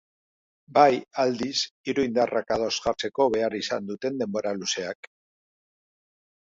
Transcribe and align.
Bai, 0.77 0.95
aldiz, 1.23 1.57
hiru 1.91 2.07
indarrak 2.09 2.55
ados 2.57 2.71
jartzeko 2.87 3.29
behar 3.37 3.59
izan 3.63 3.89
duten 3.93 4.21
denbora 4.27 4.59
luzeak. 4.61 5.15